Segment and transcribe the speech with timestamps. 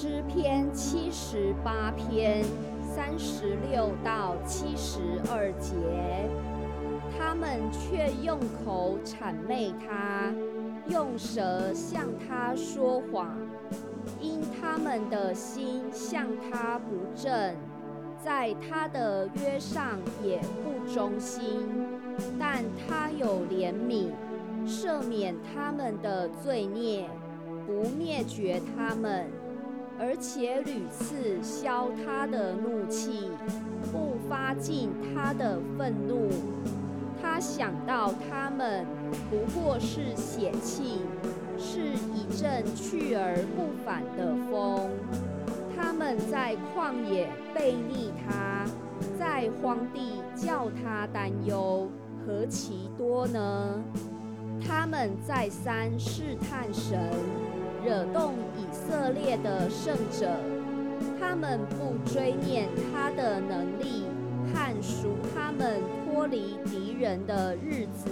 [0.00, 2.44] 诗篇七十八篇
[2.94, 5.74] 三十六到七十二节，
[7.18, 10.32] 他们却用口谄媚他，
[10.88, 13.36] 用舌向他说谎，
[14.20, 17.56] 因他们的心向他不正，
[18.24, 21.44] 在他的约上也不忠心。
[22.38, 24.12] 但他有怜悯，
[24.64, 27.10] 赦免他们的罪孽，
[27.66, 29.26] 不灭绝他们。
[29.98, 33.30] 而且屡次消他的怒气，
[33.92, 36.28] 不发尽他的愤怒。
[37.20, 38.86] 他想到他们
[39.28, 41.00] 不过是血气，
[41.58, 41.80] 是
[42.14, 44.88] 一阵去而不返的风。
[45.76, 48.64] 他们在旷野背逆他，
[49.18, 51.88] 在荒地叫他担忧，
[52.24, 53.82] 何其多呢？
[54.68, 57.00] 他们再三试探神。
[57.82, 60.28] 惹动以色列的圣者，
[61.18, 64.04] 他们不追念他的能力，
[64.52, 68.10] 和赎他们脱离敌人的日子。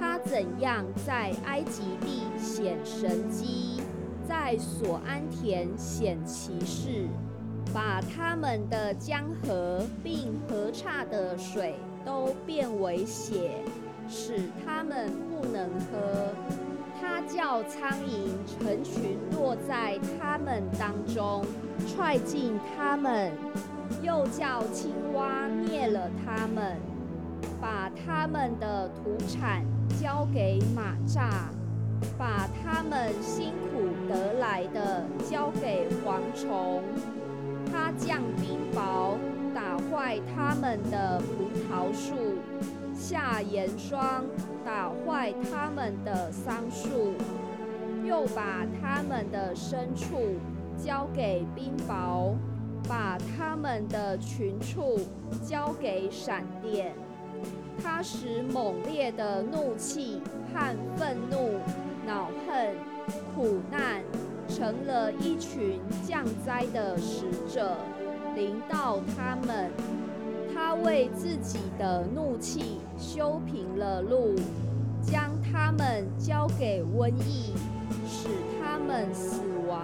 [0.00, 3.82] 他怎样在埃及地显神机，
[4.26, 7.06] 在所安田显奇事，
[7.74, 13.50] 把他们的江河并河岔的水都变为血，
[14.08, 16.32] 使他们不能喝。
[16.98, 21.44] 他叫苍蝇成群落在他们当中，
[21.86, 23.30] 踹进他们；
[24.02, 26.76] 又叫青蛙灭了他们，
[27.60, 29.62] 把他们的土产
[30.00, 31.28] 交给马蚱，
[32.16, 36.82] 把他们辛苦得来的交给蝗虫。
[37.70, 39.16] 他降冰雹，
[39.54, 42.14] 打坏他们的葡萄树，
[42.96, 44.24] 下盐霜。
[44.64, 47.14] 打坏他们的桑树，
[48.04, 50.34] 又把他们的牲畜
[50.76, 52.34] 交给冰雹，
[52.88, 54.98] 把他们的群畜
[55.46, 56.92] 交给闪电。
[57.80, 60.20] 他使猛烈的怒气
[60.52, 61.60] 和愤怒、
[62.04, 62.74] 恼恨、
[63.32, 64.02] 苦难，
[64.48, 67.76] 成了一群降灾的使者，
[68.34, 69.70] 临到他们。
[70.84, 74.34] 为自己的怒气修平了路，
[75.02, 77.52] 将他们交给瘟疫，
[78.06, 78.28] 使
[78.60, 79.80] 他们死亡。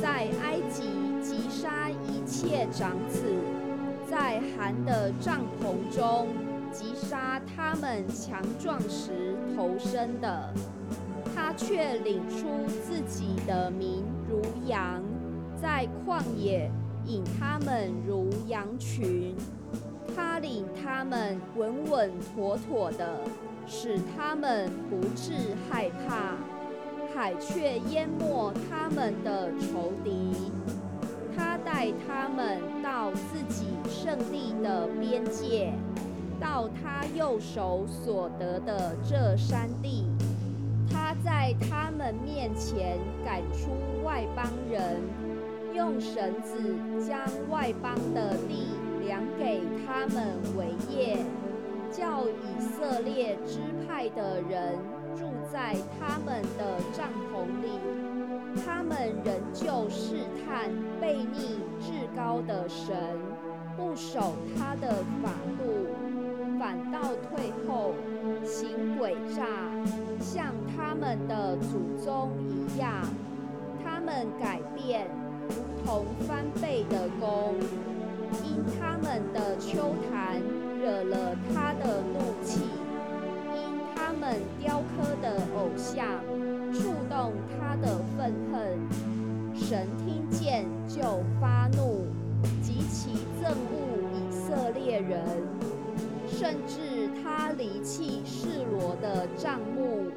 [0.00, 0.84] 在埃及
[1.20, 3.22] 击杀一切长子，
[4.08, 6.28] 在寒的帐篷中
[6.72, 10.52] 击杀他们强壮时投生的。
[11.34, 12.46] 他却领出
[12.82, 15.02] 自己的民如羊，
[15.60, 16.70] 在旷野
[17.06, 19.34] 引他们如羊群。
[20.14, 23.20] 他领他们稳稳妥妥的，
[23.66, 25.32] 使他们不致
[25.68, 26.36] 害怕；
[27.14, 30.52] 海却淹没他们的仇敌。
[31.36, 35.72] 他带他们到自己胜利的边界，
[36.40, 40.04] 到他右手所得的这山地。
[40.92, 43.70] 他在他们面前赶出
[44.04, 45.00] 外邦人，
[45.74, 46.74] 用绳子
[47.06, 48.66] 将外邦的地。
[49.10, 51.16] 量给他们为业，
[51.90, 54.78] 叫以色列支派的人
[55.16, 57.80] 住在他们的帐篷里。
[58.64, 62.94] 他们仍旧试探背逆至高的神，
[63.76, 65.88] 不守他的法度，
[66.56, 67.92] 反倒退后，
[68.44, 69.44] 行诡诈，
[70.20, 73.02] 像他们的祖宗一样。
[73.82, 75.08] 他们改变，
[75.48, 77.56] 如同翻倍的弓。
[78.44, 80.40] 因他们的秋坛
[80.80, 82.60] 惹了他的怒气，
[83.54, 86.06] 因他们雕刻的偶像
[86.72, 88.78] 触动他的愤恨，
[89.54, 92.06] 神听见就发怒，
[92.62, 93.10] 极其
[93.42, 93.78] 憎恶
[94.14, 95.24] 以色列人，
[96.28, 100.10] 甚至他离弃示罗的帐幕，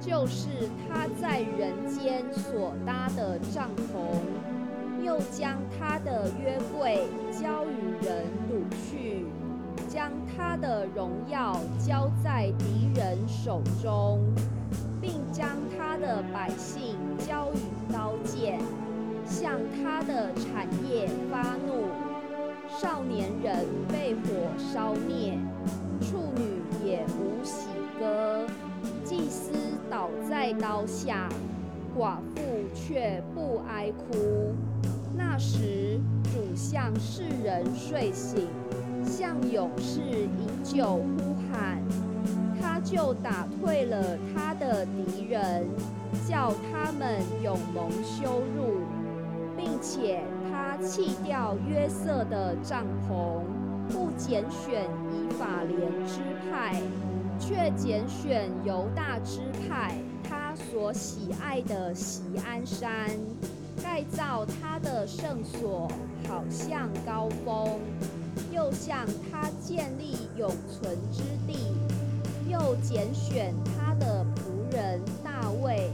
[0.00, 0.48] 就是
[0.86, 4.20] 他在人间所搭的帐篷。
[5.02, 7.06] 又将他的约柜，
[10.36, 14.20] 他的荣耀交在敌人手中，
[15.00, 18.60] 并将他的百姓交与刀剑，
[19.24, 21.84] 向他的产业发怒。
[22.68, 24.20] 少年人被火
[24.58, 25.38] 烧灭，
[26.00, 28.46] 处女也无喜歌，
[29.04, 29.52] 祭司
[29.90, 31.28] 倒在刀下，
[31.96, 32.42] 寡妇
[32.74, 34.52] 却不哀哭。
[35.16, 38.48] 那时，主向世人睡醒，
[39.04, 41.82] 向勇士饮酒呼喊，
[42.60, 45.66] 他就打退了他的敌人，
[46.28, 48.80] 叫他们永蒙羞辱。
[49.56, 50.20] 并且
[50.50, 53.40] 他弃掉约瑟的帐篷，
[53.88, 56.20] 不拣选以法莲支
[56.50, 56.82] 派，
[57.38, 59.96] 却拣选犹大支派，
[60.28, 63.08] 他所喜爱的锡安山，
[63.80, 65.88] 盖造他的圣所，
[66.28, 67.78] 好像高峰，
[68.54, 71.74] 又向他建立永存之地，
[72.48, 75.90] 又拣选他的仆人大卫。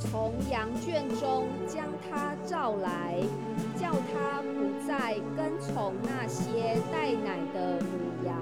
[0.00, 3.22] 从羊圈中将他召来，
[3.78, 8.36] 叫他不再跟从那些带奶的母羊，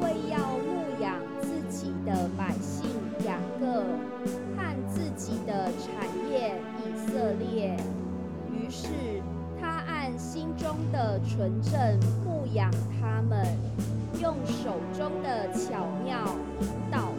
[0.00, 2.90] 为要牧养自己的百姓
[3.24, 3.84] 雅各
[4.56, 7.76] 和自己的产业以色列。
[8.50, 8.88] 于是
[9.60, 11.72] 他按心中的纯正
[12.52, 12.70] 养
[13.00, 13.46] 他们，
[14.20, 17.09] 用手中的巧妙引导。